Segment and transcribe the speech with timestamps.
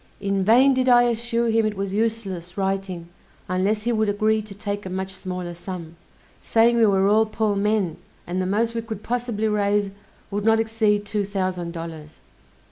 [0.19, 3.09] In vain did I assure him it was useless writing
[3.47, 5.95] unless he would agree to take a much smaller sum;
[6.41, 9.91] saying we were all poor men, and the most we could possibly raise
[10.31, 12.19] would not exceed two thousand dollars.